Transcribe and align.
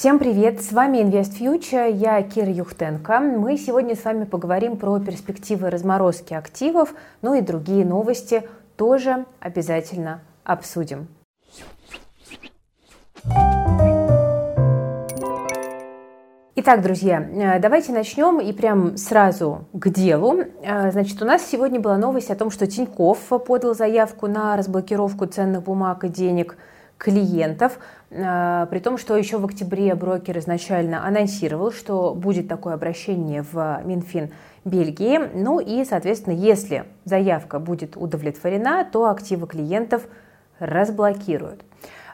Всем 0.00 0.18
привет! 0.18 0.62
С 0.62 0.72
вами 0.72 0.96
Invest 0.96 1.38
Future, 1.38 1.92
я 1.92 2.22
Кира 2.22 2.50
Юхтенко. 2.50 3.20
Мы 3.20 3.58
сегодня 3.58 3.94
с 3.94 4.02
вами 4.02 4.24
поговорим 4.24 4.78
про 4.78 4.98
перспективы 4.98 5.68
разморозки 5.68 6.32
активов, 6.32 6.94
ну 7.20 7.34
и 7.34 7.42
другие 7.42 7.84
новости 7.84 8.48
тоже 8.78 9.26
обязательно 9.40 10.22
обсудим. 10.42 11.08
Итак, 16.56 16.80
друзья, 16.80 17.20
э, 17.20 17.58
давайте 17.58 17.92
начнем 17.92 18.40
и 18.40 18.54
прям 18.54 18.96
сразу 18.96 19.66
к 19.74 19.90
делу. 19.90 20.44
Э, 20.62 20.90
значит, 20.92 21.20
у 21.20 21.26
нас 21.26 21.44
сегодня 21.44 21.78
была 21.78 21.98
новость 21.98 22.30
о 22.30 22.36
том, 22.36 22.50
что 22.50 22.66
Тиньков 22.66 23.18
подал 23.46 23.74
заявку 23.74 24.28
на 24.28 24.56
разблокировку 24.56 25.26
ценных 25.26 25.62
бумаг 25.62 26.04
и 26.04 26.08
денег 26.08 26.56
клиентов, 27.00 27.78
э, 28.10 28.66
при 28.70 28.78
том, 28.78 28.98
что 28.98 29.16
еще 29.16 29.38
в 29.38 29.44
октябре 29.46 29.94
брокер 29.94 30.38
изначально 30.38 31.06
анонсировал, 31.06 31.72
что 31.72 32.14
будет 32.14 32.46
такое 32.46 32.74
обращение 32.74 33.42
в 33.42 33.80
Минфин 33.84 34.30
Бельгии. 34.66 35.18
Ну 35.34 35.60
и, 35.60 35.84
соответственно, 35.86 36.34
если 36.34 36.84
заявка 37.06 37.58
будет 37.58 37.96
удовлетворена, 37.96 38.84
то 38.84 39.08
активы 39.08 39.46
клиентов 39.46 40.06
разблокируют. 40.58 41.64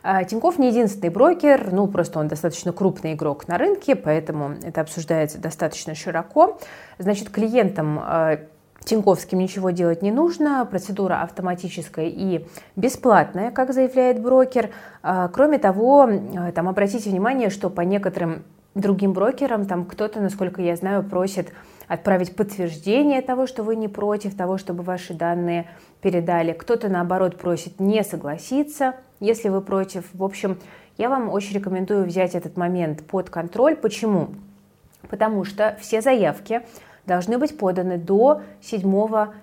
А, 0.05 0.23
Тиньков 0.23 0.57
не 0.61 0.69
единственный 0.69 1.09
брокер, 1.11 1.73
ну 1.73 1.89
просто 1.89 2.21
он 2.21 2.29
достаточно 2.29 2.73
крупный 2.73 3.15
игрок 3.15 3.49
на 3.49 3.59
рынке, 3.59 3.97
поэтому 3.97 4.55
это 4.63 4.83
обсуждается 4.83 5.39
достаточно 5.39 5.97
широко. 5.97 6.61
Значит, 6.99 7.31
клиентам 7.31 7.99
а, 8.01 8.39
Тиньковским 8.85 9.39
ничего 9.39 9.71
делать 9.71 10.03
не 10.03 10.13
нужно, 10.13 10.65
процедура 10.65 11.23
автоматическая 11.23 12.07
и 12.07 12.47
бесплатная, 12.77 13.51
как 13.51 13.73
заявляет 13.73 14.23
брокер. 14.23 14.71
А, 15.03 15.29
кроме 15.29 15.59
того, 15.59 16.09
там 16.55 16.69
обратите 16.69 17.11
внимание, 17.11 17.51
что 17.51 17.69
по 17.69 17.81
некоторым 17.81 18.45
другим 18.75 19.13
брокерам 19.13 19.67
там 19.67 19.85
кто-то, 19.85 20.21
насколько 20.21 20.63
я 20.63 20.77
знаю, 20.77 21.03
просит 21.03 21.53
отправить 21.89 22.37
подтверждение 22.37 23.23
того, 23.23 23.47
что 23.47 23.63
вы 23.63 23.77
не 23.77 23.89
против 23.89 24.37
того, 24.37 24.59
чтобы 24.59 24.83
ваши 24.83 25.15
данные 25.15 25.67
передали. 26.01 26.53
Кто-то, 26.53 26.89
наоборот, 26.89 27.39
просит 27.39 27.81
не 27.81 28.05
согласиться 28.05 28.95
если 29.21 29.49
вы 29.49 29.61
против. 29.61 30.05
В 30.13 30.23
общем, 30.23 30.59
я 30.99 31.09
вам 31.09 31.31
очень 31.31 31.55
рекомендую 31.55 32.05
взять 32.05 32.35
этот 32.35 32.57
момент 32.57 33.07
под 33.07 33.31
контроль. 33.31 33.77
Почему? 33.77 34.31
Потому 35.09 35.45
что 35.45 35.77
все 35.81 36.01
заявки 36.01 36.63
должны 37.07 37.39
быть 37.39 37.57
поданы 37.57 37.99
до 37.99 38.43
7 38.61 38.83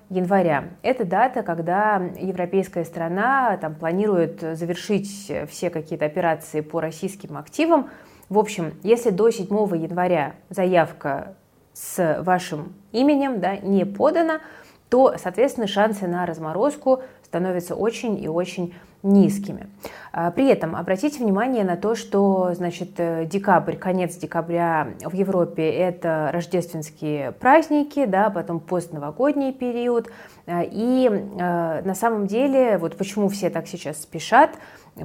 января. 0.09 0.65
Это 0.81 1.05
дата, 1.05 1.43
когда 1.43 2.01
европейская 2.19 2.85
страна 2.85 3.57
там, 3.57 3.75
планирует 3.75 4.41
завершить 4.41 5.31
все 5.49 5.69
какие-то 5.69 6.05
операции 6.05 6.61
по 6.61 6.81
российским 6.81 7.37
активам. 7.37 7.89
В 8.29 8.37
общем, 8.37 8.73
если 8.83 9.09
до 9.09 9.29
7 9.29 9.47
января 9.77 10.33
заявка 10.49 11.35
с 11.73 12.21
вашим 12.21 12.73
именем 12.91 13.39
да, 13.39 13.57
не 13.57 13.85
подана, 13.85 14.41
то, 14.89 15.15
соответственно, 15.17 15.67
шансы 15.67 16.07
на 16.07 16.25
разморозку 16.25 17.01
становятся 17.33 17.73
очень 17.73 18.23
и 18.23 18.27
очень 18.27 18.75
низкими. 19.01 19.67
А, 20.11 20.29
при 20.29 20.47
этом 20.47 20.75
обратите 20.75 21.17
внимание 21.17 21.63
на 21.63 21.75
то, 21.75 21.95
что 21.95 22.53
значит, 22.53 22.91
э, 22.97 23.25
декабрь, 23.25 23.75
конец 23.75 24.15
декабря 24.15 24.89
в 25.03 25.15
Европе– 25.15 25.67
это 25.71 26.29
рождественские 26.31 27.31
праздники, 27.31 28.05
да, 28.05 28.29
потом 28.29 28.59
постновогодний 28.59 29.51
период. 29.51 30.11
А, 30.45 30.61
и 30.63 31.09
э, 31.09 31.81
на 31.83 31.95
самом 31.95 32.27
деле, 32.27 32.77
вот 32.77 32.97
почему 32.97 33.29
все 33.29 33.49
так 33.49 33.67
сейчас 33.67 33.99
спешат, 33.99 34.51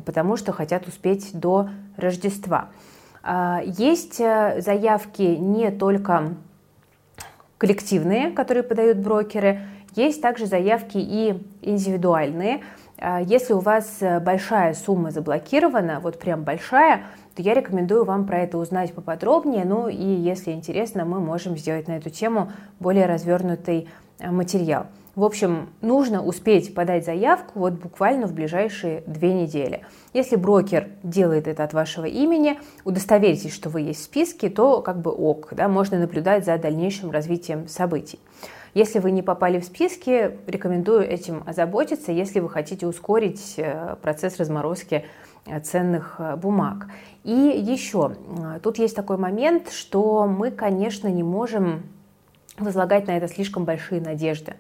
потому 0.05 0.37
что 0.37 0.53
хотят 0.53 0.87
успеть 0.87 1.31
до 1.33 1.71
Рождества. 1.97 2.69
А, 3.23 3.63
есть 3.65 4.21
э, 4.21 4.61
заявки 4.61 5.23
не 5.23 5.71
только 5.71 6.35
коллективные, 7.57 8.31
которые 8.31 8.63
подают 8.63 8.99
брокеры, 8.99 9.63
есть 9.95 10.23
также 10.23 10.47
заявки 10.47 10.99
и 10.99 11.43
индивидуальные– 11.63 12.63
а, 13.01 13.21
если 13.21 13.53
у 13.53 13.61
вас 13.61 13.99
э, 14.01 14.19
большая 14.19 14.75
сумма 14.75 15.13
заблокирована, 15.13 16.01
вот 16.01 16.19
прям 16.19 16.43
большая, 16.43 17.03
то 17.37 17.43
я 17.43 17.55
рекомендую 17.55 18.05
вам 18.05 18.27
про 18.27 18.41
это 18.41 18.59
узнать 18.59 18.93
поподробнее. 18.93 19.65
Ну 19.65 19.89
и 19.89 20.05
если 20.05 20.51
интересно, 20.51 21.05
мы 21.05 21.21
можем 21.21 21.57
сделать 21.57 21.87
на 21.87 21.93
эту 21.93 22.11
тему 22.11 22.51
более 22.81 23.07
развернутый 23.07 23.89
э, 24.19 24.31
материал. 24.31 24.87
В 25.15 25.23
общем, 25.23 25.69
нужно 25.81 26.25
успеть 26.25 26.75
подать 26.75 27.05
заявку 27.05 27.61
вот 27.61 27.75
буквально 27.75 28.27
в 28.27 28.33
ближайшие 28.33 29.03
две 29.07 29.33
недели. 29.33 29.83
Если 30.13 30.37
брокер 30.37 30.89
делает 31.05 31.47
это 31.47 31.65
от 31.65 31.73
вашего 31.73 32.05
имени, 32.05 32.59
удостоверитесь, 32.85 33.53
что 33.53 33.69
вы 33.69 33.83
есть 33.83 34.01
в 34.01 34.05
списке, 34.05 34.49
то 34.49 34.81
как 34.81 35.01
бы 35.01 35.13
ок, 35.13 35.49
да, 35.53 35.69
можно 35.69 35.99
наблюдать 35.99 36.45
за 36.45 36.57
дальнейшим 36.59 37.11
развитием 37.11 37.69
событий. 37.69 38.19
Если 38.79 39.01
вы 39.01 39.11
не 39.11 39.23
попали 39.23 39.59
в 39.59 39.65
списки, 39.65 40.39
рекомендую 40.47 41.01
этим 41.01 41.43
озаботиться, 41.45 42.13
если 42.13 42.39
вы 42.39 42.49
хотите 42.49 42.87
ускорить 42.87 43.55
э, 43.57 43.97
процесс 44.01 44.39
разморозки 44.39 45.05
э, 45.47 45.59
ценных 45.59 46.15
э, 46.21 46.37
бумаг. 46.37 46.87
И 47.25 47.33
еще, 47.33 48.13
тут 48.63 48.79
есть 48.79 48.95
такой 48.95 49.17
момент, 49.17 49.73
что 49.73 50.29
мы, 50.29 50.53
конечно, 50.53 51.09
не 51.09 51.25
можем 51.25 51.87
возлагать 52.57 53.09
на 53.09 53.17
это 53.17 53.27
слишком 53.27 53.65
большие 53.65 54.01
надежды. 54.01 54.55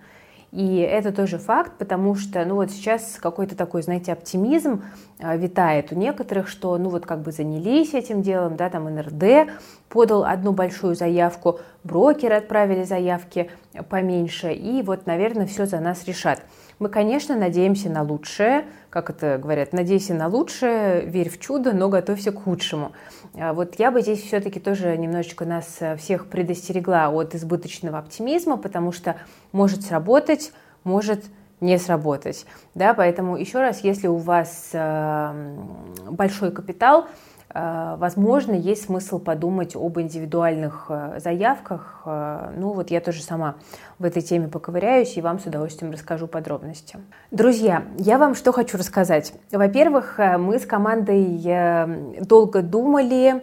И 0.51 0.79
это 0.79 1.13
тоже 1.13 1.37
факт, 1.37 1.73
потому 1.79 2.15
что, 2.15 2.43
ну 2.47 2.55
вот 2.55 2.71
сейчас 2.71 3.19
какой-то 3.21 3.55
такой, 3.55 3.83
знаете, 3.83 4.13
оптимизм 4.13 4.83
а, 5.19 5.37
витает 5.37 5.93
у 5.93 5.95
некоторых, 5.95 6.49
что, 6.49 6.79
ну 6.79 6.89
вот 6.89 7.05
как 7.05 7.21
бы 7.21 7.33
занялись 7.33 7.93
этим 7.93 8.23
делом, 8.23 8.57
да, 8.57 8.71
там 8.71 8.85
НРД 8.85 9.51
подал 9.91 10.25
одну 10.25 10.53
большую 10.53 10.95
заявку, 10.95 11.61
брокеры 11.85 12.35
отправили 12.35 12.85
заявки 12.85 13.51
поменьше, 13.91 14.53
и 14.53 14.81
вот, 14.83 15.07
наверное, 15.07 15.47
все 15.47 15.67
за 15.67 15.81
нас 15.81 16.07
решат. 16.07 16.43
Мы, 16.78 16.89
конечно, 16.89 17.37
надеемся 17.37 17.91
на 17.91 18.03
лучшее, 18.03 18.65
как 18.89 19.11
это 19.11 19.39
говорят, 19.39 19.72
надейся 19.72 20.15
на 20.15 20.28
лучшее, 20.28 21.05
верь 21.06 21.28
в 21.28 21.41
чудо, 21.41 21.72
но 21.72 21.89
готовься 21.89 22.31
к 22.31 22.43
худшему. 22.43 22.93
А 23.34 23.53
вот 23.53 23.75
я 23.78 23.91
бы 23.91 24.00
здесь 24.00 24.22
все-таки 24.22 24.61
тоже 24.61 24.97
немножечко 24.97 25.44
нас 25.44 25.78
э, 25.81 25.97
всех 25.97 26.27
предостерегла 26.27 27.09
от 27.09 27.34
избыточного 27.34 27.99
оптимизма, 27.99 28.56
потому 28.56 28.93
что 28.93 29.17
может 29.50 29.83
сработать, 29.83 30.53
может 30.84 31.25
не 31.61 31.78
сработать. 31.78 32.47
Да, 32.77 32.94
поэтому 32.94 33.37
еще 33.37 33.59
раз, 33.59 33.83
если 33.83 34.06
у 34.06 34.17
вас 34.17 34.71
э, 34.72 35.56
большой 36.09 36.53
капитал, 36.53 37.09
возможно, 37.55 38.53
есть 38.53 38.85
смысл 38.85 39.19
подумать 39.19 39.75
об 39.75 39.99
индивидуальных 39.99 40.87
э, 40.91 41.19
заявках. 41.19 42.03
Э, 42.05 42.51
ну 42.57 42.73
вот 42.73 42.91
я 42.91 43.01
тоже 43.01 43.23
сама 43.23 43.57
в 43.99 44.05
этой 44.05 44.21
теме 44.21 44.49
поковыряюсь 44.49 45.17
и 45.17 45.23
вам 45.23 45.39
с 45.39 45.47
удовольствием 45.47 45.93
расскажу 45.93 46.27
подробности. 46.27 46.99
Друзья, 47.31 47.85
я 47.99 48.19
вам 48.19 48.35
что 48.35 48.53
хочу 48.53 48.77
рассказать. 48.77 49.33
Во-первых, 49.51 50.19
мы 50.39 50.59
с 50.59 50.67
командой 50.67 52.21
долго 52.21 52.63
думали, 52.63 53.43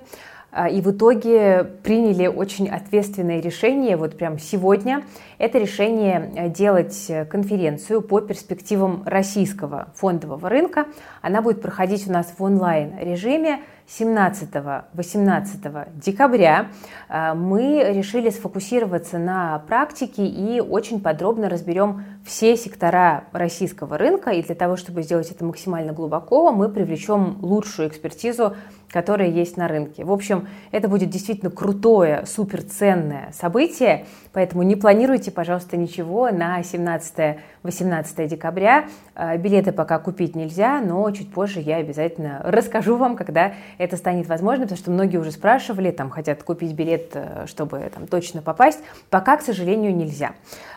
и 0.71 0.79
в 0.79 0.91
итоге 0.91 1.65
приняли 1.83 2.27
очень 2.27 2.69
ответственное 2.69 3.41
решение, 3.41 3.97
вот 3.97 4.17
прям 4.17 4.39
сегодня. 4.39 5.03
Это 5.37 5.57
решение 5.57 6.49
делать 6.55 7.11
конференцию 7.29 8.01
по 8.01 8.21
перспективам 8.21 9.03
российского 9.05 9.89
фондового 9.95 10.47
рынка. 10.47 10.85
Она 11.21 11.41
будет 11.41 11.61
проходить 11.61 12.07
у 12.07 12.11
нас 12.13 12.33
в 12.37 12.41
онлайн-режиме 12.41 13.59
17-18 13.87 15.89
декабря 15.95 16.67
э, 17.07 17.33
мы 17.33 17.81
решили 17.93 18.29
сфокусироваться 18.29 19.19
на 19.19 19.59
практике 19.67 20.25
и 20.25 20.59
очень 20.59 20.99
подробно 21.01 21.47
разберем 21.49 22.03
все 22.25 22.57
сектора 22.57 23.25
российского 23.31 23.97
рынка. 23.97 24.31
И 24.31 24.41
для 24.41 24.55
того, 24.55 24.75
чтобы 24.75 25.03
сделать 25.03 25.29
это 25.31 25.45
максимально 25.45 25.93
глубоко, 25.93 26.51
мы 26.51 26.69
привлечем 26.69 27.37
лучшую 27.41 27.87
экспертизу, 27.87 28.55
которая 28.89 29.27
есть 29.27 29.57
на 29.57 29.67
рынке. 29.67 30.05
В 30.05 30.11
общем, 30.11 30.47
это 30.71 30.87
будет 30.87 31.09
действительно 31.09 31.51
крутое, 31.51 32.25
суперценное 32.25 33.31
событие, 33.33 34.05
поэтому 34.31 34.63
не 34.63 34.77
планируйте, 34.77 35.31
пожалуйста, 35.31 35.75
ничего 35.75 36.29
на 36.31 36.61
17-18 36.61 38.27
декабря. 38.27 38.85
Э, 39.15 39.37
билеты 39.37 39.71
пока 39.73 39.99
купить 39.99 40.35
нельзя, 40.35 40.79
но 40.79 41.11
чуть 41.11 41.29
позже 41.31 41.59
я 41.59 41.77
обязательно 41.77 42.41
расскажу 42.45 42.95
вам, 42.95 43.17
когда 43.17 43.53
это 43.77 43.97
станет 43.97 44.27
возможно, 44.27 44.63
потому 44.63 44.77
что 44.77 44.91
многие 44.91 45.17
уже 45.17 45.31
спрашивали, 45.31 45.91
там, 45.91 46.09
хотят 46.09 46.43
купить 46.43 46.73
билет, 46.73 47.11
э, 47.15 47.45
чтобы 47.47 47.91
там, 47.93 48.07
точно 48.07 48.41
попасть. 48.41 48.79
Пока, 49.09 49.35
к 49.35 49.41
сожалению, 49.41 49.93
нельзя. 49.93 50.31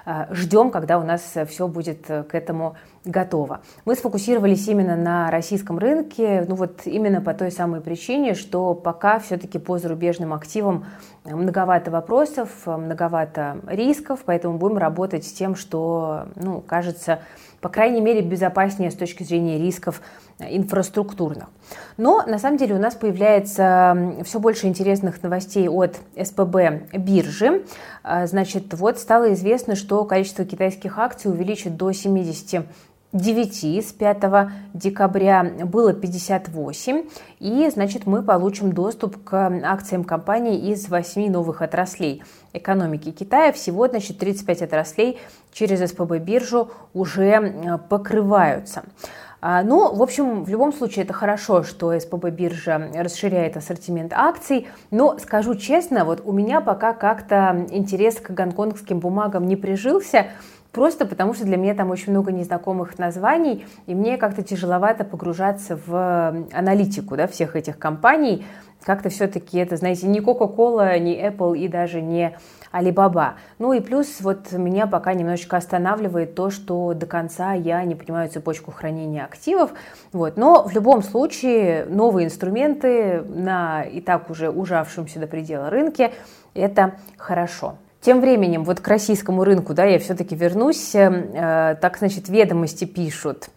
Э, 0.09 0.25
Ждем, 0.31 0.71
когда 0.71 0.99
у 0.99 1.03
нас 1.05 1.35
все 1.47 1.69
будет 1.69 2.07
к 2.07 2.35
этому 2.35 2.77
готова. 3.05 3.61
Мы 3.85 3.95
сфокусировались 3.95 4.67
именно 4.67 4.97
на 4.97 5.31
российском 5.31 5.79
рынке, 5.79 6.47
ну 6.49 6.55
вот 6.55 6.87
именно 6.87 7.21
по 7.21 7.35
той 7.35 7.51
самой 7.51 7.83
причине, 7.83 8.33
что 8.33 8.73
пока 8.73 9.19
все-таки 9.19 9.59
по 9.59 9.77
зарубежным 9.79 10.33
активам 10.33 10.87
многовато 11.25 11.91
вопросов, 11.91 12.49
многовато 12.65 13.59
рисков, 13.67 14.21
поэтому 14.25 14.57
будем 14.57 14.79
работать 14.79 15.27
с 15.27 15.33
тем, 15.33 15.55
что, 15.55 16.29
ну, 16.37 16.63
кажется, 16.63 17.21
по 17.61 17.69
крайней 17.69 18.01
мере, 18.01 18.23
безопаснее 18.23 18.91
с 18.91 18.95
точки 18.95 19.25
зрения 19.25 19.59
рисков 19.59 20.01
инфраструктурных. 20.41 21.49
Но 21.97 22.23
на 22.27 22.39
самом 22.39 22.59
деле 22.59 22.75
у 22.75 22.79
нас 22.79 22.95
появляется 22.95 24.17
все 24.25 24.39
больше 24.39 24.67
интересных 24.67 25.23
новостей 25.23 25.69
от 25.69 25.99
СПБ 26.21 26.97
биржи. 26.97 27.65
А, 28.03 28.27
значит, 28.27 28.73
вот 28.75 28.99
стало 28.99 29.33
известно, 29.35 29.75
что 29.75 30.05
количество 30.05 30.45
китайских 30.45 30.99
акций 30.99 31.31
увеличит 31.31 31.77
до 31.77 31.93
70 31.93 32.67
9 33.13 33.65
с 33.83 33.93
5 33.93 34.51
декабря 34.75 35.43
было 35.65 35.95
58, 35.95 37.05
и, 37.39 37.71
значит, 37.73 38.05
мы 38.05 38.23
получим 38.23 38.73
доступ 38.73 39.25
к 39.25 39.63
акциям 39.65 40.05
компании 40.05 40.71
из 40.71 40.91
8 40.91 41.31
новых 41.31 41.63
отраслей 41.63 42.23
экономики 42.53 43.11
Китая. 43.11 43.53
Всего, 43.53 43.89
значит, 43.89 44.19
35 44.19 44.61
отраслей 44.63 45.19
через 45.53 45.91
СПБ 45.91 46.19
биржу 46.19 46.71
уже 46.93 47.79
покрываются. 47.89 48.83
А, 49.41 49.63
ну, 49.63 49.95
в 49.95 50.03
общем, 50.03 50.43
в 50.43 50.49
любом 50.49 50.73
случае 50.73 51.05
это 51.05 51.13
хорошо, 51.13 51.63
что 51.63 51.99
СПБ 51.99 52.31
биржа 52.31 52.91
расширяет 52.95 53.57
ассортимент 53.57 54.13
акций, 54.13 54.67
но 54.91 55.17
скажу 55.19 55.55
честно, 55.55 56.05
вот 56.05 56.23
у 56.25 56.33
меня 56.33 56.61
пока 56.61 56.93
как-то 56.93 57.67
интерес 57.71 58.17
к 58.17 58.31
гонконгским 58.31 58.99
бумагам 58.99 59.47
не 59.47 59.57
прижился, 59.57 60.27
Просто 60.73 61.07
потому, 61.07 61.33
что 61.33 61.45
для 61.45 61.57
меня 61.57 61.75
там 61.75 61.91
очень 61.91 62.13
много 62.13 62.31
незнакомых 62.31 62.99
названий, 62.99 63.65
и 63.87 63.95
мне 63.95 64.19
как-то 64.19 64.43
тяжеловато 64.43 65.03
погружаться 65.03 65.81
в 65.87 66.47
аналитику 66.53 67.17
да, 67.17 67.27
всех 67.27 67.57
этих 67.57 67.79
компаний. 67.79 68.45
Как-то 68.89 69.11
все-таки 69.11 69.59
это, 69.59 69.77
знаете, 69.77 70.07
не 70.07 70.21
Coca-Cola, 70.21 70.99
не 70.99 71.15
Apple 71.23 71.59
и 71.59 71.69
даже 71.69 72.01
не 72.01 72.35
Alibaba. 72.73 73.35
Ну 73.59 73.75
и 73.75 73.81
плюс 73.81 74.23
вот 74.23 74.51
меня 74.53 74.87
пока 74.87 75.13
немножечко 75.13 75.59
останавливает 75.59 76.35
то, 76.35 76.49
что 76.49 76.95
до 76.95 77.05
конца 77.05 77.53
я 77.53 77.85
не 77.85 77.95
понимаю 77.95 78.31
цепочку 78.31 78.71
хранения 78.71 79.27
активов. 79.27 79.73
Вот. 80.15 80.39
Но 80.39 80.67
в 80.67 80.73
любом 80.73 81.03
случае 81.03 81.85
новые 81.85 82.29
инструменты 82.29 83.21
на 83.21 83.83
и 83.83 84.01
так 84.01 84.31
уже 84.31 84.49
ужавшемся 84.49 85.21
до 85.21 85.27
предела 85.27 85.69
рынке– 85.69 86.13
это 86.55 86.95
хорошо. 87.19 87.75
Тем 88.01 88.23
временем, 88.23 88.65
вот 88.65 88.81
к 88.81 88.89
российскому 88.89 89.45
рынку, 89.45 89.75
да, 89.75 89.85
я 89.85 89.99
все-таки 89.99 90.35
вернусь, 90.35 90.95
э, 90.95 91.77
так, 91.79 91.99
значит, 91.99 92.31
ведомости 92.31 92.87
пишут. 92.87 93.51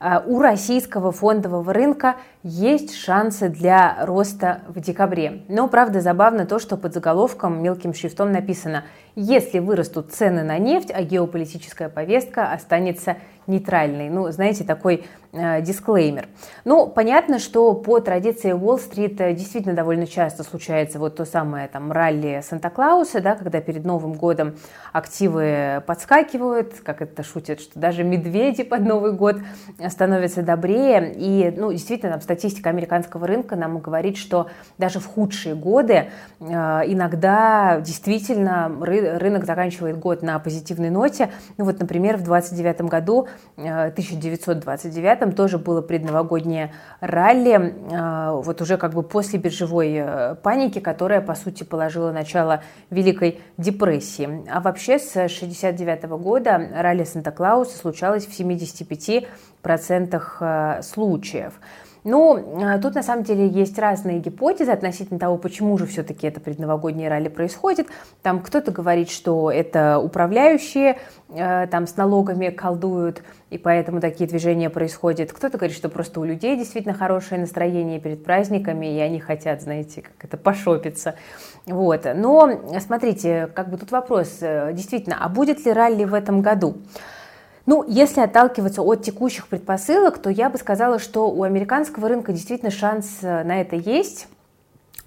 Э, 0.00 0.20
у 0.24 0.40
российского 0.40 1.12
фондового 1.12 1.72
рынка 1.72 2.16
есть 2.42 2.94
шансы 2.94 3.48
для 3.48 4.04
роста 4.06 4.62
в 4.68 4.80
декабре. 4.80 5.42
Но, 5.48 5.68
правда, 5.68 6.00
забавно 6.00 6.46
то, 6.46 6.58
что 6.58 6.76
под 6.76 6.94
заголовком 6.94 7.62
мелким 7.62 7.94
шрифтом 7.94 8.32
написано 8.32 8.84
«Если 9.16 9.58
вырастут 9.58 10.12
цены 10.12 10.44
на 10.44 10.58
нефть, 10.58 10.92
а 10.94 11.02
геополитическая 11.02 11.88
повестка 11.88 12.52
останется 12.52 13.16
нейтральный. 13.48 14.10
Ну, 14.10 14.30
знаете, 14.30 14.62
такой 14.62 15.06
э, 15.32 15.62
дисклеймер. 15.62 16.28
Ну, 16.64 16.86
понятно, 16.86 17.38
что 17.38 17.72
по 17.72 17.98
традиции 17.98 18.52
Уолл-стрит 18.52 19.20
э, 19.20 19.32
действительно 19.32 19.74
довольно 19.74 20.06
часто 20.06 20.44
случается 20.44 20.98
вот 20.98 21.16
то 21.16 21.24
самое 21.24 21.66
там 21.66 21.90
ралли 21.90 22.42
Санта-Клауса, 22.46 23.20
да, 23.20 23.34
когда 23.34 23.60
перед 23.60 23.84
Новым 23.84 24.12
годом 24.12 24.56
активы 24.92 25.82
подскакивают, 25.86 26.74
как 26.84 27.00
это 27.00 27.22
шутят, 27.22 27.60
что 27.60 27.78
даже 27.78 28.04
медведи 28.04 28.62
под 28.62 28.82
Новый 28.82 29.12
год 29.12 29.38
становятся 29.88 30.42
добрее. 30.42 31.14
И, 31.16 31.50
ну, 31.56 31.72
действительно, 31.72 32.12
там 32.12 32.20
статистика 32.28 32.68
американского 32.68 33.26
рынка 33.26 33.56
нам 33.56 33.78
говорит, 33.78 34.18
что 34.18 34.48
даже 34.76 35.00
в 35.00 35.06
худшие 35.06 35.54
годы 35.54 36.10
э, 36.40 36.44
иногда 36.44 37.80
действительно 37.80 38.70
рынок 38.80 39.46
заканчивает 39.46 39.98
год 39.98 40.22
на 40.22 40.38
позитивной 40.38 40.90
ноте. 40.90 41.30
Ну, 41.56 41.64
вот, 41.64 41.80
например, 41.80 42.18
в 42.18 42.22
29 42.22 42.82
году 42.82 43.28
1929 43.56 45.34
тоже 45.34 45.56
было 45.56 45.80
предновогоднее 45.80 46.74
ралли, 47.00 47.74
э, 47.90 48.42
вот 48.42 48.60
уже 48.60 48.76
как 48.76 48.92
бы 48.92 49.02
после 49.02 49.38
биржевой 49.38 49.94
э, 49.96 50.34
паники, 50.34 50.80
которая, 50.80 51.22
по 51.22 51.34
сути, 51.34 51.64
положила 51.64 52.12
начало 52.12 52.62
Великой 52.90 53.40
депрессии. 53.56 54.44
А 54.50 54.60
вообще 54.60 54.98
с 54.98 55.12
1969 55.12 56.04
года 56.20 56.68
ралли 56.74 57.04
Санта-Клауса 57.04 57.78
случалось 57.78 58.26
в 58.26 58.38
75% 58.38 59.26
э, 60.40 60.82
случаев. 60.82 61.54
Ну, 62.08 62.62
а, 62.64 62.78
тут 62.78 62.94
на 62.94 63.02
самом 63.02 63.22
деле 63.22 63.46
есть 63.46 63.78
разные 63.78 64.18
гипотезы 64.18 64.70
относительно 64.70 65.18
того, 65.18 65.36
почему 65.36 65.76
же 65.76 65.84
все-таки 65.84 66.26
это 66.26 66.40
предновогоднее 66.40 67.10
ралли 67.10 67.28
происходит. 67.28 67.88
Там 68.22 68.40
кто-то 68.40 68.72
говорит, 68.72 69.10
что 69.10 69.50
это 69.50 69.98
управляющие 69.98 70.98
э, 71.28 71.66
там 71.70 71.86
с 71.86 71.98
налогами 71.98 72.48
колдуют, 72.48 73.22
и 73.50 73.58
поэтому 73.58 74.00
такие 74.00 74.26
движения 74.26 74.70
происходят. 74.70 75.32
Кто-то 75.32 75.58
говорит, 75.58 75.76
что 75.76 75.90
просто 75.90 76.20
у 76.20 76.24
людей 76.24 76.56
действительно 76.56 76.94
хорошее 76.94 77.42
настроение 77.42 78.00
перед 78.00 78.24
праздниками, 78.24 78.86
и 78.86 78.98
они 79.00 79.20
хотят, 79.20 79.60
знаете, 79.60 80.00
как 80.00 80.24
это 80.24 80.38
пошопиться. 80.38 81.14
Вот. 81.66 82.06
Но 82.14 82.50
смотрите, 82.80 83.50
как 83.54 83.68
бы 83.68 83.76
тут 83.76 83.90
вопрос, 83.90 84.38
э, 84.40 84.72
действительно, 84.72 85.18
а 85.20 85.28
будет 85.28 85.66
ли 85.66 85.72
ралли 85.74 86.04
в 86.04 86.14
этом 86.14 86.40
году? 86.40 86.78
Ну, 87.68 87.84
если 87.86 88.22
отталкиваться 88.22 88.80
от 88.80 89.02
текущих 89.02 89.46
предпосылок, 89.46 90.16
то 90.16 90.30
я 90.30 90.48
бы 90.48 90.56
сказала, 90.56 90.98
что 90.98 91.30
у 91.30 91.42
американского 91.42 92.08
рынка 92.08 92.32
действительно 92.32 92.70
шанс 92.70 93.18
э, 93.20 93.44
на 93.44 93.60
это 93.60 93.76
есть. 93.76 94.26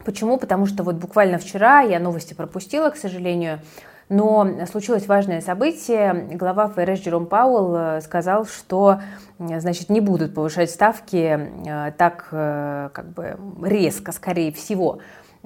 Почему? 0.06 0.38
Потому 0.38 0.68
что 0.68 0.84
вот 0.84 0.98
буквально 0.98 1.40
вчера 1.40 1.82
я 1.82 2.00
новости 2.00 2.36
пропустила, 2.36 2.92
к 2.92 2.98
сожалению, 2.98 3.62
но 4.10 4.48
случилось 4.70 5.08
важное 5.08 5.42
событие. 5.42 6.28
Глава 6.34 6.68
ФРС 6.68 7.00
Джером 7.00 7.26
Пауэлл 7.26 7.76
э, 7.76 8.02
сказал, 8.02 8.46
что 8.46 9.02
значит, 9.40 9.90
не 9.90 10.00
будут 10.00 10.36
повышать 10.36 10.70
ставки 10.70 11.40
э, 11.66 11.94
так 11.98 12.28
как 12.30 13.10
бы 13.10 13.40
резко, 13.64 14.12
скорее 14.12 14.52
всего 14.52 15.00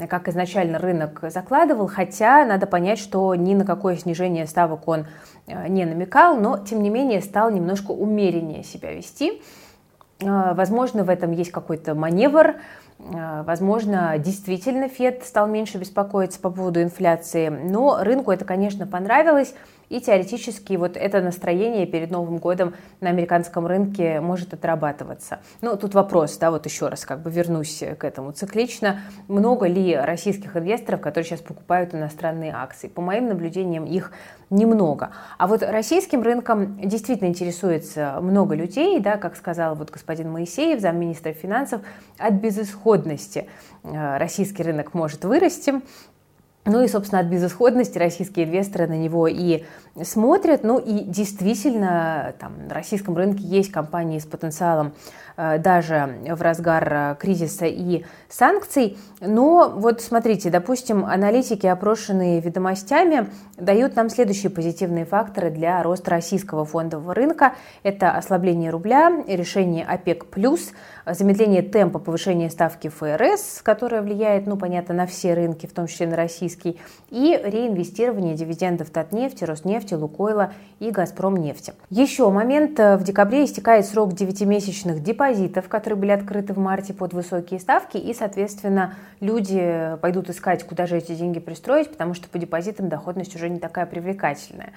как 0.09 0.27
изначально 0.27 0.77
рынок 0.77 1.21
закладывал, 1.29 1.87
хотя 1.87 2.45
надо 2.45 2.67
понять, 2.67 2.99
что 2.99 3.33
ни 3.35 3.53
на 3.53 3.65
какое 3.65 3.95
снижение 3.95 4.45
ставок 4.45 4.87
он 4.87 5.07
э, 5.47 5.67
не 5.69 5.85
намекал, 5.85 6.35
но 6.37 6.57
тем 6.57 6.83
не 6.83 6.89
менее 6.89 7.21
стал 7.21 7.49
немножко 7.49 7.91
умереннее 7.91 8.63
себя 8.63 8.93
вести. 8.93 9.41
Э, 10.19 10.53
возможно, 10.53 11.03
в 11.03 11.09
этом 11.09 11.31
есть 11.31 11.51
какой-то 11.51 11.95
маневр, 11.95 12.55
э, 12.99 13.43
Возможно, 13.43 14.17
действительно 14.17 14.89
Фед 14.89 15.23
стал 15.23 15.47
меньше 15.47 15.77
беспокоиться 15.77 16.39
по 16.39 16.49
поводу 16.49 16.81
инфляции, 16.81 17.47
но 17.47 17.99
рынку 18.01 18.31
это, 18.31 18.43
конечно, 18.45 18.87
понравилось. 18.87 19.53
И 19.89 19.99
теоретически 19.99 20.73
вот 20.73 20.97
это 20.97 21.21
настроение 21.21 21.85
перед 21.85 22.11
Новым 22.11 22.37
годом 22.37 22.73
на 23.01 23.09
американском 23.09 23.67
рынке 23.67 24.19
может 24.21 24.53
отрабатываться. 24.53 25.39
Но 25.61 25.75
тут 25.75 25.93
вопрос, 25.93 26.37
да, 26.37 26.51
вот 26.51 26.65
еще 26.65 26.87
раз 26.87 27.05
как 27.05 27.21
бы 27.21 27.29
вернусь 27.29 27.83
к 27.97 28.03
этому 28.03 28.31
циклично. 28.31 29.01
Много 29.27 29.67
ли 29.67 29.95
российских 29.95 30.55
инвесторов, 30.57 31.01
которые 31.01 31.25
сейчас 31.25 31.41
покупают 31.41 31.93
иностранные 31.93 32.53
акции? 32.53 32.87
По 32.87 33.01
моим 33.01 33.27
наблюдениям, 33.27 33.85
их 33.85 34.11
немного. 34.49 35.11
А 35.37 35.47
вот 35.47 35.63
российским 35.63 36.21
рынком 36.21 36.79
действительно 36.79 37.27
интересуется 37.27 38.19
много 38.21 38.55
людей, 38.55 38.99
да, 38.99 39.17
как 39.17 39.35
сказал 39.35 39.75
вот 39.75 39.91
господин 39.91 40.31
Моисеев, 40.31 40.79
замминистра 40.79 41.33
финансов, 41.33 41.81
от 42.17 42.33
безысходности 42.33 43.47
э, 43.83 44.17
российский 44.17 44.63
рынок 44.63 44.93
может 44.93 45.25
вырасти. 45.25 45.81
Ну 46.65 46.81
и, 46.81 46.87
собственно, 46.87 47.21
от 47.21 47.27
безысходности 47.27 47.99
российские 47.99 48.45
инвесторы 48.47 48.87
на 48.87 48.97
него 48.97 49.27
и 49.27 49.63
смотрят. 50.03 50.63
Ну 50.63 50.79
и 50.79 51.03
действительно, 51.03 52.33
там, 52.39 52.67
на 52.67 52.73
российском 52.73 53.15
рынке 53.15 53.43
есть 53.43 53.71
компании 53.71 54.17
с 54.17 54.25
потенциалом 54.25 54.93
Э, 55.37 55.57
даже 55.57 56.17
в 56.29 56.41
разгар 56.41 56.93
э, 56.93 57.15
кризиса 57.19 57.65
и 57.65 58.05
санкций. 58.29 58.97
Но 59.19 59.73
вот 59.75 60.01
смотрите, 60.01 60.49
допустим, 60.49 61.03
аналитики, 61.05 61.67
опрошенные 61.67 62.39
ведомостями, 62.39 63.29
дают 63.57 63.95
нам 63.95 64.09
следующие 64.09 64.49
позитивные 64.49 65.05
факторы 65.05 65.49
для 65.49 65.83
роста 65.83 66.11
российского 66.11 66.63
фондового 66.63 67.13
рынка. 67.13 67.53
Это 67.83 68.11
ослабление 68.11 68.71
рубля, 68.71 69.23
решение 69.27 69.85
ОПЕК+, 69.85 70.25
замедление 71.05 71.61
темпа 71.61 71.99
повышения 71.99 72.49
ставки 72.49 72.87
ФРС, 72.87 73.61
которое 73.61 74.01
влияет, 74.01 74.47
ну, 74.47 74.57
понятно, 74.57 74.93
на 74.93 75.05
все 75.05 75.33
рынки, 75.33 75.65
в 75.65 75.73
том 75.73 75.87
числе 75.87 76.07
на 76.07 76.15
российский, 76.15 76.54
российский, 76.55 76.79
и 77.09 77.39
реинвестирование 77.43 78.35
дивидендов 78.35 78.89
Татнефти, 78.89 79.43
Роснефти, 79.43 79.93
Лукойла 79.93 80.53
и 80.79 80.91
Газпромнефти. 80.91 81.73
Еще 81.89 82.29
момент. 82.29 82.79
В 82.79 83.03
декабре 83.03 83.45
истекает 83.45 83.85
срок 83.85 84.13
9-месячных 84.13 85.01
депозитов, 85.01 85.67
которые 85.69 85.99
были 85.99 86.11
открыты 86.11 86.53
в 86.53 86.57
марте 86.57 86.93
под 86.93 87.13
высокие 87.13 87.59
ставки, 87.59 87.97
и, 87.97 88.13
соответственно, 88.13 88.95
люди 89.19 89.97
пойдут 90.01 90.29
искать, 90.29 90.63
куда 90.63 90.87
же 90.87 90.97
эти 90.97 91.13
деньги 91.13 91.39
пристроить, 91.39 91.89
потому 91.89 92.13
что 92.13 92.27
по 92.29 92.37
депозитам 92.37 92.89
доходность 92.89 93.35
уже 93.35 93.49
не 93.49 93.59
такая 93.59 93.85
привлекательная. 93.85 94.73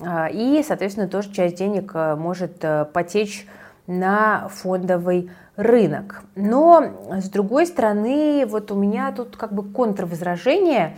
А, 0.00 0.28
и, 0.28 0.62
соответственно, 0.66 1.08
тоже 1.08 1.32
часть 1.32 1.56
денег 1.56 1.92
э, 1.94 2.16
может 2.16 2.58
э, 2.62 2.86
потечь 2.92 3.46
на 3.86 4.48
фондовый 4.48 5.30
рынок. 5.60 6.22
Но, 6.34 6.84
с 7.10 7.28
другой 7.28 7.66
стороны, 7.66 8.44
вот 8.46 8.70
у 8.70 8.74
меня 8.74 9.12
тут 9.12 9.36
как 9.36 9.52
бы 9.52 9.62
контрвозражение. 9.70 10.96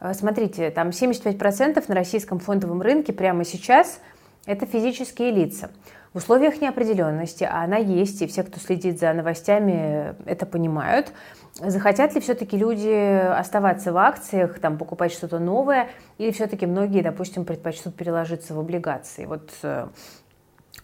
Э, 0.00 0.12
смотрите, 0.14 0.70
там 0.70 0.88
75% 0.88 1.84
на 1.88 1.94
российском 1.94 2.38
фондовом 2.38 2.82
рынке 2.82 3.12
прямо 3.12 3.44
сейчас– 3.44 4.00
это 4.46 4.66
физические 4.66 5.30
лица. 5.30 5.70
В 6.12 6.16
условиях 6.16 6.60
неопределенности, 6.60 7.44
а 7.44 7.62
она 7.62 7.76
есть, 7.76 8.20
и 8.20 8.26
все, 8.26 8.42
кто 8.42 8.58
следит 8.58 8.98
за 8.98 9.12
новостями, 9.12 10.16
это 10.26 10.44
понимают, 10.44 11.12
захотят 11.60 12.14
ли 12.14 12.20
все-таки 12.20 12.56
люди 12.56 13.28
оставаться 13.38 13.92
в 13.92 13.96
акциях, 13.96 14.58
там, 14.58 14.76
покупать 14.76 15.12
что-то 15.12 15.38
новое, 15.38 15.88
или 16.18 16.32
все-таки 16.32 16.66
многие, 16.66 17.02
допустим, 17.02 17.44
предпочтут 17.44 17.94
переложиться 17.94 18.54
в 18.54 18.58
облигации. 18.58 19.24
Вот 19.26 19.50
э, 19.62 19.86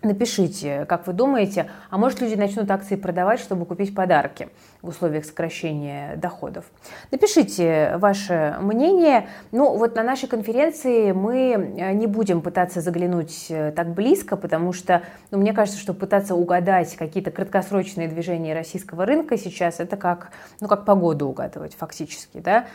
Напишите, 0.03 0.85
как 0.85 1.07
вы 1.07 1.15
думаете, 1.15 1.71
а 1.88 1.97
может 1.97 2.21
люди 2.21 2.35
начнут 2.35 2.71
акции 2.71 2.97
продавать, 2.97 3.41
чтобы 3.41 3.65
купить 3.65 3.95
подарки 3.95 4.50
в 4.83 4.88
условиях 4.88 5.25
сокращения 5.25 6.17
доходов? 6.17 6.67
Напишите 7.11 7.97
ваше 7.97 8.57
мнение. 8.61 9.29
Ну 9.53 9.75
вот 9.76 9.97
на 9.97 10.03
нашей 10.03 10.29
конференции 10.29 11.12
мы 11.12 11.75
э, 11.79 11.93
не 11.95 12.07
будем 12.07 12.43
пытаться 12.43 12.83
заглянуть 12.83 13.47
э, 13.49 13.73
так 13.75 13.95
близко, 13.95 14.37
потому 14.37 14.75
что 14.75 15.03
ну, 15.31 15.38
мне 15.38 15.55
кажется, 15.55 15.81
что 15.81 15.95
пытаться 15.95 16.35
угадать 16.35 16.95
какие-то 16.95 17.31
краткосрочные 17.31 18.07
движения 18.07 18.55
российского 18.55 19.07
рынка 19.07 19.38
сейчас 19.38 19.81
это 19.81 19.97
как, 19.97 20.31
ну, 20.61 20.69
как 20.69 20.85
погоду 20.85 21.26
угадывать 21.26 21.75
фактически. 21.75 22.38
Да? 22.38 22.67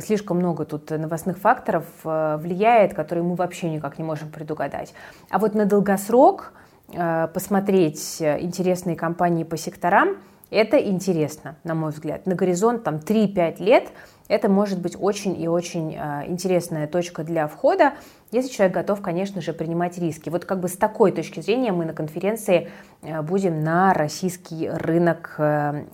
Слишком 0.00 0.38
много 0.38 0.64
тут 0.64 0.88
новостных 0.90 1.36
факторов 1.36 1.84
э, 2.04 2.38
влияет, 2.40 2.94
которые 2.94 3.24
мы 3.24 3.34
вообще 3.34 3.68
никак 3.68 3.98
не 3.98 4.04
можем 4.04 4.30
предугадать. 4.30 4.94
А 5.28 5.38
вот 5.38 5.54
на 5.54 5.66
долгосрок 5.66 6.54
посмотреть 6.92 8.20
интересные 8.20 8.96
компании 8.96 9.44
по 9.44 9.56
секторам, 9.56 10.16
это 10.52 10.76
интересно, 10.76 11.56
на 11.64 11.74
мой 11.74 11.92
взгляд. 11.92 12.26
На 12.26 12.34
горизонт 12.34 12.84
там 12.84 12.96
3-5 12.96 13.62
лет 13.64 13.88
это 14.28 14.50
может 14.50 14.80
быть 14.80 14.94
очень 15.00 15.40
и 15.40 15.48
очень 15.48 15.94
э, 15.94 16.24
интересная 16.26 16.86
точка 16.86 17.24
для 17.24 17.48
входа, 17.48 17.94
если 18.32 18.50
человек 18.50 18.74
готов, 18.74 19.00
конечно 19.00 19.40
же, 19.40 19.54
принимать 19.54 19.96
риски. 19.96 20.28
Вот 20.28 20.44
как 20.44 20.60
бы 20.60 20.68
с 20.68 20.76
такой 20.76 21.10
точки 21.12 21.40
зрения 21.40 21.72
мы 21.72 21.86
на 21.86 21.94
конференции 21.94 22.68
э, 23.00 23.22
будем 23.22 23.60
на 23.60 23.94
российский 23.94 24.68
рынок 24.68 25.40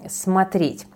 смотреть. 0.08 0.88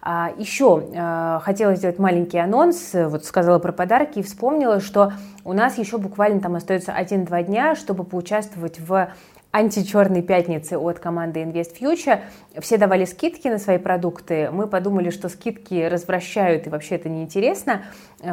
А 0.00 0.30
еще 0.38 1.40
хотела 1.42 1.74
сделать 1.74 1.98
маленький 1.98 2.38
анонс, 2.38 2.94
вот 2.94 3.24
сказала 3.24 3.58
про 3.58 3.72
подарки 3.72 4.20
и 4.20 4.22
вспомнила, 4.22 4.80
что 4.80 5.12
у 5.44 5.52
нас 5.52 5.76
еще 5.76 5.98
буквально 5.98 6.40
там 6.40 6.54
остается 6.54 6.92
1-2 6.92 7.42
дня, 7.42 7.74
чтобы 7.74 8.04
поучаствовать 8.04 8.78
в 8.78 9.08
античерной 9.50 10.22
пятницы 10.22 10.76
от 10.76 10.98
команды 10.98 11.40
Invest 11.40 11.78
Future. 11.80 12.20
Все 12.60 12.76
давали 12.76 13.04
скидки 13.04 13.48
на 13.48 13.58
свои 13.58 13.78
продукты. 13.78 14.50
Мы 14.50 14.66
подумали, 14.66 15.10
что 15.10 15.28
скидки 15.28 15.84
развращают 15.84 16.66
и 16.66 16.70
вообще 16.70 16.96
это 16.96 17.08
неинтересно. 17.08 17.82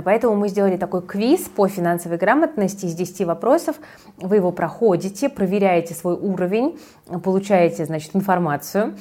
Поэтому 0.04 0.36
мы 0.36 0.50
сделали 0.50 0.78
такой 0.78 1.02
квиз 1.02 1.42
по 1.42 1.68
финансовой 1.68 2.18
грамотности 2.18 2.86
из 2.86 2.96
10 2.96 3.26
вопросов. 3.26 3.78
Вы 4.18 4.38
его 4.38 4.52
проходите, 4.52 5.30
проверяете 5.30 5.94
свой 5.94 6.16
уровень, 6.16 6.80
получаете, 7.24 7.86
значит, 7.86 8.16
информацию 8.16 8.96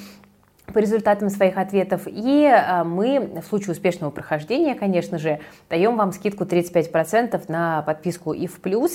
по 0.73 0.79
результатам 0.79 1.29
своих 1.29 1.57
ответов. 1.57 2.03
И 2.07 2.45
а, 2.45 2.83
мы 2.83 3.39
в 3.41 3.47
случае 3.47 3.73
успешного 3.73 4.09
прохождения, 4.09 4.73
конечно 4.73 5.19
же, 5.19 5.39
даем 5.69 5.95
вам 5.95 6.11
скидку 6.11 6.43
35% 6.43 7.43
на 7.49 7.83
подписку 7.83 8.33
IF+, 8.33 8.91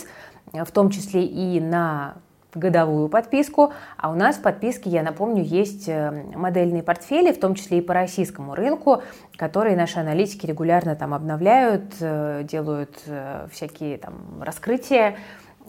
в 0.53 0.71
том 0.73 0.91
числе 0.91 1.25
и 1.25 1.61
на 1.61 2.17
годовую 2.55 3.09
подписку, 3.09 3.73
а 3.97 4.11
у 4.11 4.15
нас 4.15 4.37
в 4.37 4.43
подписке, 4.43 4.91
я 4.91 5.03
напомню, 5.03 5.43
есть 5.43 5.89
э, 5.89 6.11
модельные 6.35 6.83
портфели, 6.83 7.33
в 7.33 7.41
том 7.41 7.55
числе 7.55 7.79
и 7.79 7.81
по 7.81 7.95
российскому 7.95 8.55
рынку, 8.55 9.03
которые 9.37 9.77
наши 9.77 9.99
аналитики 9.99 10.47
регулярно 10.47 10.97
там 10.97 11.15
обновляют, 11.15 11.95
э, 12.01 12.43
делают 12.45 12.99
э, 13.07 13.47
всякие 13.53 13.99
там 13.99 14.43
раскрытия 14.43 15.17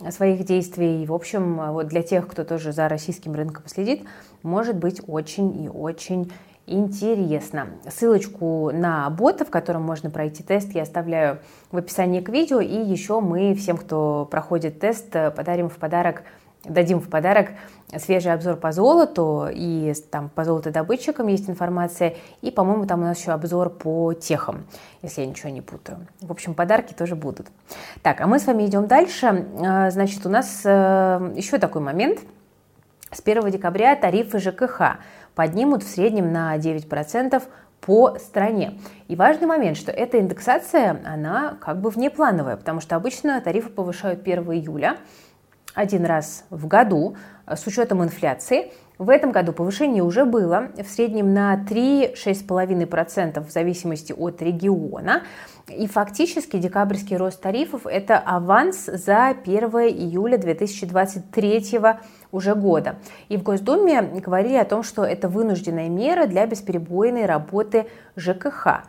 своих 0.10 0.46
действий. 0.46 1.06
В 1.06 1.14
общем, 1.14 1.74
вот 1.74 1.88
для 1.88 2.02
тех, 2.02 2.28
кто 2.28 2.44
тоже 2.44 2.72
за 2.72 2.88
российским 2.90 3.34
рынком 3.34 3.68
следит, 3.68 4.04
может 4.42 4.76
быть 4.78 5.02
очень 5.06 5.66
и 5.66 5.70
очень 5.70 6.32
интересно. 6.66 7.68
Ссылочку 7.88 8.72
на 8.72 9.10
бота, 9.10 9.46
в 9.46 9.50
котором 9.50 9.84
можно 9.84 10.10
пройти 10.10 10.42
тест, 10.42 10.74
я 10.74 10.84
оставляю 10.84 11.40
в 11.72 11.78
описании 11.78 12.22
к 12.22 12.30
видео. 12.30 12.62
И 12.62 12.76
еще 12.76 13.20
мы 13.20 13.54
всем, 13.54 13.78
кто 13.78 14.28
проходит 14.32 14.80
тест, 14.80 15.12
подарим 15.12 15.70
в 15.70 15.76
подарок 15.76 16.24
дадим 16.64 17.00
в 17.00 17.10
подарок 17.10 17.50
свежий 17.98 18.32
обзор 18.32 18.56
по 18.56 18.72
золоту, 18.72 19.48
и 19.52 19.94
там 20.12 20.30
по 20.30 20.46
золотодобытчикам 20.46 21.28
есть 21.28 21.50
информация, 21.50 22.16
и, 22.42 22.52
по-моему, 22.52 22.86
там 22.86 23.02
у 23.02 23.04
нас 23.04 23.20
еще 23.20 23.32
обзор 23.32 23.70
по 23.70 24.14
техам, 24.14 24.66
если 25.02 25.22
я 25.22 25.28
ничего 25.28 25.50
не 25.50 25.62
путаю. 25.62 26.08
В 26.22 26.32
общем, 26.32 26.54
подарки 26.54 26.94
тоже 26.94 27.16
будут. 27.16 27.48
Так, 28.02 28.22
а 28.22 28.28
мы 28.28 28.40
с 28.40 28.46
вами 28.46 28.66
идем 28.66 28.88
дальше. 28.88 29.46
А, 29.66 29.90
значит, 29.92 30.26
у 30.26 30.30
нас 30.30 30.62
э, 30.64 31.34
еще 31.36 31.58
такой 31.58 31.82
момент. 31.82 32.20
С 33.12 33.20
1 33.20 33.50
декабря 33.52 33.96
тарифы 33.96 34.40
ЖКХ 34.40 35.00
поднимут 35.36 35.84
в 35.84 35.90
среднем 35.90 36.32
на 36.32 36.56
9% 36.58 37.44
по 37.82 38.18
стране. 38.20 38.80
И 39.10 39.16
важный 39.16 39.48
момент, 39.48 39.76
что 39.76 39.92
эта 39.92 40.20
индексация, 40.20 41.02
она 41.06 41.58
как 41.60 41.82
бы 41.82 41.90
внеплановая, 41.90 42.56
потому 42.56 42.80
что 42.80 42.96
обычно 42.96 43.42
тарифы 43.42 43.70
повышают 43.70 44.22
1 44.22 44.44
июля, 44.52 44.98
один 45.74 46.06
раз 46.06 46.46
в 46.50 46.68
году 46.68 47.16
э, 47.46 47.56
с 47.56 47.66
учетом 47.68 48.04
инфляции. 48.04 48.72
В 48.98 49.10
этом 49.10 49.32
году 49.32 49.52
повышение 49.52 50.04
уже 50.04 50.26
было 50.26 50.68
в 50.78 50.88
среднем 50.88 51.34
на 51.34 51.56
3-6,5% 51.56 53.44
в 53.44 53.52
зависимости 53.52 54.14
от 54.14 54.42
региона. 54.44 55.24
И 55.70 55.88
фактически 55.88 56.58
декабрьский 56.58 57.18
рост 57.18 57.42
тарифов– 57.42 57.86
это 57.86 58.20
аванс 58.20 58.86
за 58.86 59.30
1 59.30 59.64
июля 59.64 60.38
2023 60.38 61.80
уже 62.32 62.54
года. 62.54 62.98
И 63.30 63.38
в 63.38 63.44
Госдуме 63.44 64.02
говорили 64.02 64.58
о 64.58 64.66
том, 64.66 64.84
что 64.84 65.04
это 65.04 65.30
вынужденная 65.30 65.90
мера 65.90 66.28
для 66.28 66.46
бесперебойной 66.46 67.26
работы 67.26 67.88
ЖКХ. 68.16 68.84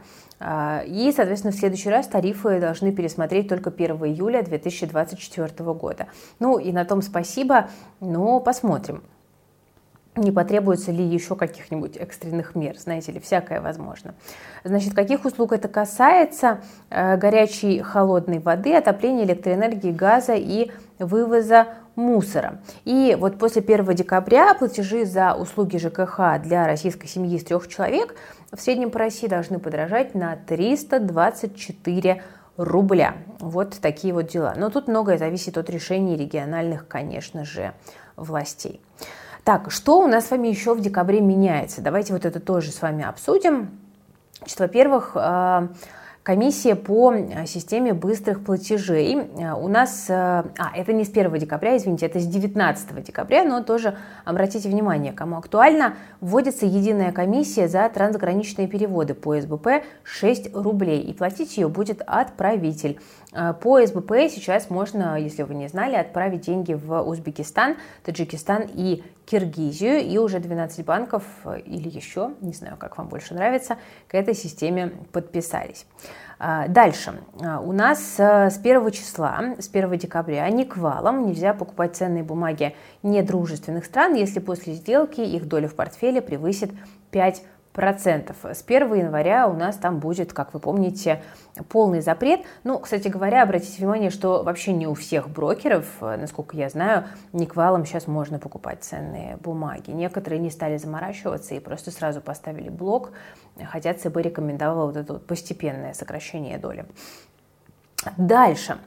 А, 0.44 0.82
и, 0.84 1.12
соответственно, 1.12 1.52
в 1.52 1.56
следующий 1.56 1.88
раз 1.88 2.08
тарифы 2.08 2.58
должны 2.58 2.90
пересмотреть 2.90 3.49
только 3.49 3.70
1 3.70 3.96
июля 4.06 4.42
2024 4.42 5.72
года. 5.72 6.08
Ну 6.40 6.58
и 6.58 6.72
на 6.72 6.84
том 6.84 7.00
спасибо, 7.00 7.68
но 8.00 8.40
посмотрим. 8.40 9.02
Не 10.16 10.30
потребуется 10.30 10.90
ли 10.90 11.02
еще 11.02 11.37
каких-нибудь 11.37 11.96
экстренных 11.96 12.54
мер, 12.54 12.76
знаете 12.78 13.12
ли, 13.12 13.20
всякое 13.20 13.62
возможно. 13.62 14.14
Значит, 14.62 14.94
каких 14.94 15.25
услуг 15.25 15.52
это 15.52 15.68
касается? 15.68 16.61
Э, 16.90 17.16
горячей, 17.16 17.80
холодной 17.80 18.38
воды, 18.38 18.75
отопления, 18.75 19.25
электроэнергии, 19.25 19.90
газа 19.90 20.34
и 20.34 20.70
вывоза 20.99 21.68
мусора. 21.96 22.61
И 22.84 23.16
вот 23.18 23.38
после 23.38 23.62
1 23.62 23.94
декабря 23.94 24.54
платежи 24.54 25.04
за 25.04 25.34
услуги 25.34 25.76
ЖКХ 25.76 26.40
для 26.42 26.66
российской 26.66 27.06
семьи 27.06 27.37
из 27.37 27.44
трех 27.44 27.68
человек 27.68 28.14
в 28.50 28.61
среднем 28.61 28.90
по 28.90 28.99
России 28.99 29.26
должны 29.26 29.58
подорожать 29.58 30.14
на 30.14 30.37
324 30.37 32.22
рубля. 32.56 33.16
Вот 33.38 33.78
такие 33.80 34.12
вот 34.14 34.28
дела. 34.28 34.54
Но 34.56 34.70
тут 34.70 34.88
многое 34.88 35.18
зависит 35.18 35.58
от 35.58 35.70
решений 35.70 36.16
региональных, 36.16 36.87
конечно 36.87 37.44
же, 37.44 37.72
властей. 38.16 38.80
Так, 39.44 39.70
что 39.72 40.00
у 40.00 40.06
нас 40.06 40.26
с 40.28 40.30
вами 40.30 40.49
еще 40.49 40.75
в 40.75 40.80
декабре 40.80 41.20
меняется? 41.20 41.80
Давайте 41.80 42.12
вот 42.12 42.25
это 42.25 42.38
тоже 42.38 42.70
с 42.70 42.80
вами 42.80 43.04
обсудим. 43.04 43.70
Значит, 44.38 44.61
во-первых, 44.61 45.12
э, 45.16 45.68
комиссия 46.22 46.76
по 46.76 47.12
э, 47.12 47.46
системе 47.46 47.92
быстрых 47.94 48.44
платежей. 48.44 49.16
Э, 49.16 49.54
у 49.54 49.68
нас, 49.68 50.06
э, 50.08 50.14
а, 50.14 50.44
это 50.74 50.92
не 50.92 51.04
с 51.04 51.08
1 51.10 51.38
декабря, 51.38 51.76
извините, 51.76 52.06
это 52.06 52.20
с 52.20 52.26
19 52.26 53.02
декабря, 53.02 53.44
но 53.44 53.62
тоже 53.62 53.96
обратите 54.24 54.68
внимание, 54.68 55.12
кому 55.12 55.36
актуально, 55.36 55.94
вводится 56.20 56.66
единая 56.66 57.12
комиссия 57.12 57.68
за 57.68 57.88
трансграничные 57.88 58.68
переводы 58.68 59.14
по 59.14 59.40
СБП 59.40 59.84
6 60.04 60.54
рублей, 60.54 61.00
и 61.00 61.12
платить 61.12 61.56
ее 61.56 61.68
будет 61.68 62.02
отправитель. 62.06 63.00
По 63.32 63.84
СБП 63.84 64.12
сейчас 64.30 64.68
можно, 64.68 65.18
если 65.18 65.42
вы 65.42 65.54
не 65.54 65.68
знали, 65.68 65.96
отправить 65.96 66.42
деньги 66.42 66.74
в 66.74 67.00
Узбекистан, 67.00 67.76
Таджикистан 68.04 68.64
и 68.68 69.02
Киргизию, 69.24 70.00
и 70.00 70.18
уже 70.18 70.38
12 70.38 70.84
банков 70.84 71.24
или 71.64 71.88
еще, 71.88 72.32
не 72.42 72.52
знаю, 72.52 72.76
как 72.76 72.98
вам 72.98 73.08
больше 73.08 73.34
нравится, 73.34 73.78
к 74.08 74.14
этой 74.14 74.34
системе 74.34 74.92
подписались. 75.12 75.86
А, 76.44 76.66
дальше. 76.66 77.14
У 77.62 77.70
нас 77.72 78.16
э, 78.18 78.50
с 78.50 78.58
1 78.58 78.90
числа, 78.90 79.54
с 79.60 79.68
1 79.68 79.96
декабря 79.96 80.48
ни 80.50 80.64
к 80.64 80.76
валам 80.76 81.24
нельзя 81.24 81.54
покупать 81.54 81.94
ценные 81.94 82.24
бумаги 82.24 82.74
недружественных 83.04 83.84
стран, 83.84 84.14
если 84.14 84.40
после 84.40 84.72
сделки 84.72 85.20
их 85.20 85.46
доля 85.46 85.68
в 85.68 85.76
портфеле 85.76 86.20
превысит 86.20 86.72
5 87.12 87.44
процентов. 87.72 88.36
С 88.44 88.62
1 88.66 88.94
января 88.94 89.48
у 89.48 89.54
нас 89.54 89.76
там 89.76 89.98
будет, 89.98 90.32
как 90.32 90.52
вы 90.54 90.60
помните, 90.60 91.22
полный 91.68 92.00
запрет. 92.00 92.42
Ну, 92.64 92.78
кстати 92.78 93.08
говоря, 93.08 93.42
обратите 93.42 93.78
внимание, 93.78 94.10
что 94.10 94.42
вообще 94.42 94.72
не 94.72 94.86
у 94.86 94.94
всех 94.94 95.28
брокеров, 95.28 95.86
насколько 96.00 96.56
я 96.56 96.68
знаю, 96.68 97.04
никвалом 97.32 97.86
сейчас 97.86 98.06
можно 98.06 98.38
покупать 98.38 98.84
ценные 98.84 99.36
бумаги. 99.38 99.90
Некоторые 99.90 100.38
не 100.38 100.50
стали 100.50 100.76
заморачиваться 100.76 101.54
и 101.54 101.60
просто 101.60 101.90
сразу 101.90 102.20
поставили 102.20 102.68
блок, 102.68 103.12
хотя 103.70 103.94
ЦБ 103.94 104.18
рекомендовала 104.18 104.86
вот 104.86 104.96
это 104.96 105.14
вот 105.14 105.26
постепенное 105.26 105.94
сокращение 105.94 106.58
доли. 106.58 106.84
Дальше. 108.16 108.78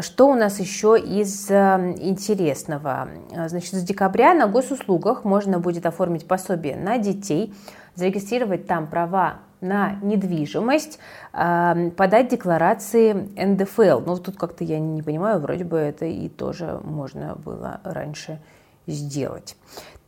Что 0.00 0.28
у 0.28 0.34
нас 0.34 0.58
еще 0.58 0.98
из 0.98 1.50
э, 1.50 1.94
интересного? 2.00 3.08
Значит, 3.48 3.74
с 3.74 3.82
декабря 3.82 4.32
на 4.32 4.46
госуслугах 4.46 5.24
можно 5.24 5.58
будет 5.58 5.84
оформить 5.84 6.26
пособие 6.26 6.76
на 6.76 6.96
детей– 6.98 7.54
зарегистрировать 7.96 8.66
там 8.66 8.86
права 8.86 9.38
на 9.60 9.94
недвижимость, 10.02 10.98
эм, 11.32 11.90
подать 11.90 12.28
декларации 12.28 13.12
НДФЛ. 13.12 14.00
Ну, 14.06 14.18
тут 14.18 14.36
как-то 14.36 14.62
я 14.62 14.78
не 14.78 15.02
понимаю, 15.02 15.40
вроде 15.40 15.64
бы 15.64 15.78
это 15.78 16.04
и 16.04 16.28
тоже 16.28 16.78
можно 16.84 17.34
было 17.34 17.80
раньше 17.82 18.38
сделать. 18.86 19.56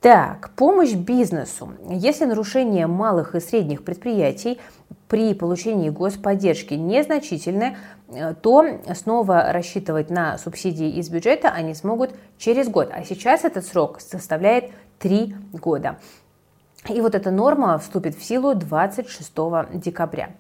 Так, 0.01 0.51
помощь 0.51 0.95
бизнесу. 0.95 1.73
Если 1.89 2.25
нарушение 2.25 2.87
малых 2.87 3.35
и 3.35 3.41
средних 3.41 3.83
предприятий 3.83 4.61
при 5.09 5.35
получении 5.35 5.91
господдержки 5.91 6.75
незначительны, 6.75 7.77
э, 8.09 8.35
то 8.35 8.65
снова 8.95 9.53
рассчитывать 9.53 10.11
на 10.11 10.39
субсидии 10.39 10.91
из 10.91 11.09
бюджета 11.09 11.49
они 11.49 11.75
смогут 11.75 12.11
через 12.37 12.69
год. 12.69 12.91
А 12.93 13.05
сейчас 13.05 13.45
этот 13.45 13.67
срок 13.67 14.01
составляет 14.01 14.71
3 14.99 15.35
года. 15.53 15.99
И 16.89 17.01
вот 17.01 17.15
эта 17.15 17.31
норма 17.31 17.79
вступит 17.79 18.17
в 18.17 18.23
силу 18.23 18.55
26 18.55 19.33
декабря. 19.75 20.31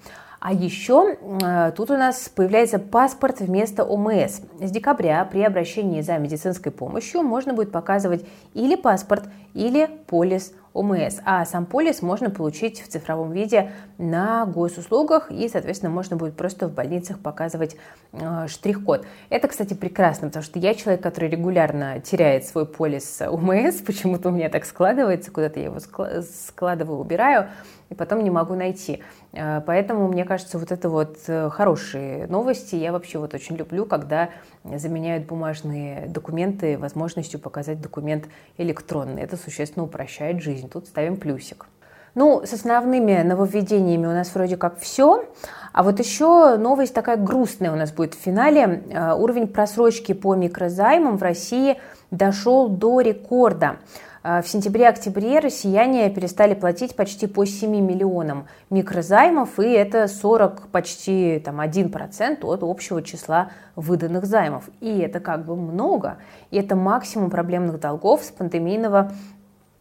А 0.40 0.52
еще 0.52 1.16
э, 1.42 1.72
тут 1.76 1.90
у 1.90 1.96
нас 1.96 2.30
появляется 2.32 2.78
паспорт 2.78 3.40
вместо 3.40 3.82
ОМС. 3.82 4.40
С 4.60 4.70
декабря 4.70 5.25
при 5.25 5.42
обращении 5.42 6.00
за 6.00 6.16
медицинской 6.18 6.70
помощью 6.70 7.22
можно 7.22 7.54
будет 7.54 7.72
показывать 7.72 8.25
или 8.54 8.76
паспорт, 8.76 9.25
или 9.59 9.91
полис 10.07 10.53
ОМС. 10.73 11.17
А 11.25 11.45
сам 11.45 11.67
полис 11.67 12.03
можно 12.03 12.31
получить 12.31 12.81
в 12.81 12.88
цифровом 12.88 13.33
виде 13.33 13.73
на 13.99 14.47
госуслугах, 14.47 15.31
и, 15.31 15.49
соответственно, 15.49 15.91
можно 15.91 16.17
будет 16.17 16.37
просто 16.37 16.69
в 16.69 16.75
больницах 16.75 17.19
показывать 17.19 17.77
э, 18.12 18.47
штрих-код. 18.47 19.05
Это, 19.29 19.49
кстати, 19.49 19.75
прекрасно, 19.75 20.29
потому 20.29 20.45
что 20.45 20.59
я 20.59 20.75
человек, 20.75 21.03
который 21.03 21.29
регулярно 21.29 22.00
теряет 22.00 22.47
свой 22.47 22.65
полис 22.65 23.21
ОМС, 23.21 23.81
почему-то 23.87 24.29
у 24.29 24.33
меня 24.33 24.49
так 24.49 24.65
складывается, 24.65 25.33
куда-то 25.33 25.59
я 25.59 25.67
его 25.67 25.79
складываю, 25.81 27.00
убираю, 27.00 27.49
и 27.91 27.95
потом 27.95 28.23
не 28.23 28.31
могу 28.31 28.55
найти. 28.55 29.03
Э, 29.33 29.61
поэтому, 29.67 30.07
мне 30.07 30.25
кажется, 30.25 30.59
вот 30.59 30.71
это 30.71 30.88
вот 30.88 31.19
э, 31.27 31.50
хорошие 31.50 32.29
новости. 32.29 32.77
Я 32.77 32.93
вообще 32.93 33.19
вот 33.19 33.35
очень 33.35 33.57
люблю, 33.57 33.85
когда 33.85 34.31
заменяют 34.62 35.27
бумажные 35.27 36.07
документы 36.09 36.79
возможностью 36.79 37.41
показать 37.41 37.81
документ 37.81 38.29
электронный. 38.59 39.23
Это 39.23 39.37
существенно 39.49 39.85
упрощает 39.85 40.43
жизнь. 40.43 40.69
Тут 40.69 40.87
ставим 40.87 41.17
плюсик. 41.17 41.67
Ну, 42.14 42.43
с 42.45 42.52
основными 42.52 43.23
нововведениями 43.23 44.07
у 44.07 44.12
нас 44.12 44.35
вроде 44.35 44.57
как 44.57 44.78
все. 44.78 45.25
А 45.73 45.83
вот 45.83 45.99
еще 46.00 46.57
новость 46.57 46.95
такая 46.95 47.17
грустная 47.17 47.73
у 47.73 47.76
нас 47.76 47.93
будет 47.93 48.14
в 48.14 48.19
финале. 48.19 48.83
Э, 48.90 49.14
уровень 49.14 49.47
просрочки 49.47 50.12
по 50.12 50.35
микрозаймам 50.35 51.17
в 51.17 51.23
России 51.23 51.78
дошел 52.11 52.69
до 52.69 53.00
рекорда. 53.00 53.76
А, 54.23 54.43
в 54.43 54.49
сентябре-октябре 54.49 55.38
россияне 55.38 56.11
перестали 56.11 56.55
платить 56.55 56.97
почти 56.97 57.26
по 57.26 57.47
7 57.47 57.71
миллионам 57.71 58.47
микрозаймов, 58.69 59.59
и 59.59 59.71
это 59.71 60.09
40, 60.09 60.69
почти 60.69 61.40
там, 61.45 61.61
1% 61.61 62.45
от 62.45 62.62
общего 62.62 63.02
числа 63.02 63.50
выданных 63.76 64.26
займов. 64.26 64.64
И 64.81 64.99
это 64.99 65.21
как 65.21 65.45
бы 65.45 65.57
много, 65.57 66.19
и 66.50 66.59
это 66.59 66.75
максимум 66.75 67.31
проблемных 67.31 67.81
долгов 67.81 68.23
с 68.23 68.31
пандемийного 68.31 69.12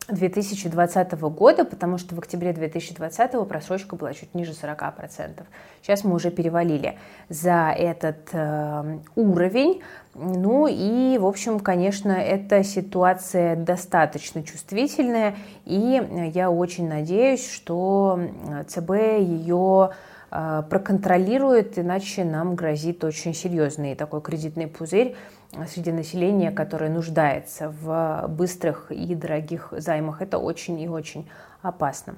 2020 0.09 1.19
года, 1.21 1.65
потому 1.65 1.97
что 1.97 2.15
в 2.15 2.19
октябре 2.19 2.53
2020 2.53 3.47
просрочка 3.47 3.95
была 3.95 4.13
чуть 4.13 4.33
ниже 4.33 4.53
40%. 4.53 5.43
Сейчас 5.81 6.03
мы 6.03 6.15
уже 6.15 6.31
перевалили 6.31 6.97
за 7.29 7.73
этот 7.77 8.29
э, 8.31 8.99
уровень. 9.15 9.81
Ну 10.15 10.67
и, 10.67 11.17
в 11.17 11.25
общем, 11.25 11.59
конечно, 11.59 12.11
эта 12.11 12.63
ситуация 12.63 13.55
достаточно 13.55 14.43
чувствительная, 14.43 15.35
и 15.65 16.31
я 16.33 16.49
очень 16.49 16.87
надеюсь, 16.87 17.49
что 17.49 18.19
ЦБ 18.67 18.91
ее 19.19 19.91
э, 19.91 20.16
проконтролирует, 20.29 21.79
иначе 21.79 22.23
нам 22.23 22.55
грозит 22.55 23.03
очень 23.03 23.33
серьезный 23.33 23.95
такой 23.95 24.21
кредитный 24.21 24.67
пузырь 24.67 25.15
среди 25.67 25.91
населения, 25.91 26.51
которое 26.51 26.89
нуждается 26.89 27.73
в 27.81 28.25
быстрых 28.27 28.91
и 28.91 29.15
дорогих 29.15 29.73
займах. 29.77 30.21
Это 30.21 30.37
очень 30.37 30.79
и 30.79 30.89
очень 30.89 31.29
опасно. 31.61 32.15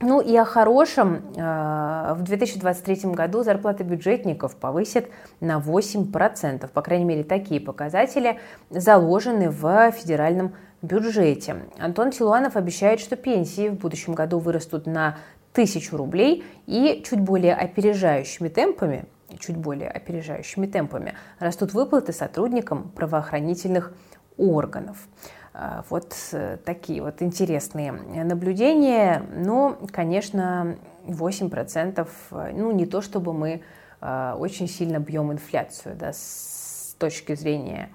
Ну 0.00 0.20
и 0.20 0.36
о 0.36 0.44
хорошем. 0.44 1.22
Э, 1.36 2.12
в 2.14 2.22
2023 2.22 3.12
году 3.12 3.42
зарплаты 3.42 3.82
бюджетников 3.82 4.54
повысят 4.56 5.06
на 5.40 5.58
8%. 5.58 6.68
По 6.68 6.82
крайней 6.82 7.06
мере, 7.06 7.24
такие 7.24 7.62
показатели 7.62 8.38
заложены 8.68 9.48
в 9.48 9.90
федеральном 9.92 10.52
бюджете. 10.82 11.56
Антон 11.78 12.12
Силуанов 12.12 12.56
обещает, 12.56 13.00
что 13.00 13.16
пенсии 13.16 13.70
в 13.70 13.74
будущем 13.76 14.12
году 14.12 14.38
вырастут 14.38 14.86
на 14.86 15.16
тысячу 15.56 15.96
рублей 15.96 16.44
и 16.66 17.02
чуть 17.04 17.20
более 17.20 17.54
опережающими 17.54 18.48
темпами 18.48 19.06
чуть 19.40 19.56
более 19.56 19.90
опережающими 19.90 20.66
темпами 20.66 21.14
растут 21.40 21.72
выплаты 21.74 22.12
сотрудникам 22.12 22.90
правоохранительных 22.90 23.92
органов. 24.36 25.08
А, 25.52 25.84
вот 25.90 26.14
э, 26.32 26.58
такие 26.64 27.02
вот 27.02 27.22
интересные 27.22 27.92
наблюдения. 27.92 29.22
Но, 29.34 29.78
конечно, 29.90 30.76
8%, 31.06 32.08
э, 32.30 32.52
ну, 32.54 32.70
не 32.70 32.86
то 32.86 33.00
чтобы 33.00 33.32
мы 33.32 33.62
э, 34.00 34.34
очень 34.38 34.68
сильно 34.68 34.98
бьем 34.98 35.32
инфляцию 35.32 35.96
да, 35.96 36.12
с 36.12 36.94
точки 36.98 37.34
зрения 37.34 37.90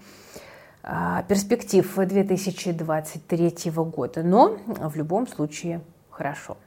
а, 0.83 1.23
перспектив 1.23 1.87
2023 1.95 3.71
года, 3.71 4.23
но 4.23 4.57
в 4.65 4.95
любом 4.95 5.27
случае 5.27 5.81
хорошо. 6.09 6.57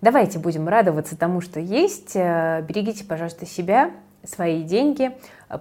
Давайте 0.00 0.38
будем 0.38 0.68
радоваться 0.68 1.16
тому, 1.16 1.40
что 1.40 1.58
есть. 1.58 2.14
Э, 2.14 2.62
берегите, 2.62 3.04
пожалуйста, 3.04 3.46
себя, 3.46 3.90
свои 4.24 4.62
деньги. 4.62 5.10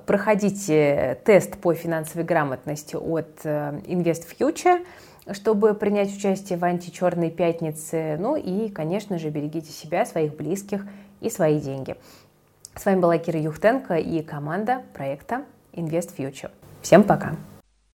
Проходите 0.06 1.20
тест 1.26 1.58
по 1.58 1.74
финансовой 1.74 2.24
грамотности 2.24 2.96
от 2.96 3.40
э, 3.44 3.80
Invest 3.86 4.26
Future, 4.38 4.86
чтобы 5.32 5.74
принять 5.74 6.16
участие 6.16 6.60
в 6.60 6.64
античерной 6.64 7.32
пятнице. 7.32 8.18
Ну 8.20 8.36
и, 8.36 8.70
конечно 8.70 9.18
же, 9.18 9.30
берегите 9.30 9.72
себя, 9.72 10.06
своих 10.06 10.36
близких 10.36 10.86
и 11.20 11.30
свои 11.30 11.60
деньги. 11.60 11.96
С 12.76 12.86
вами 12.86 13.00
была 13.00 13.18
Кира 13.18 13.40
Юхтенко 13.40 13.96
и 13.96 14.22
команда 14.22 14.84
проекта 14.94 15.46
Invest 15.74 16.16
Future. 16.16 16.52
Всем 16.84 17.04
пока! 17.04 17.36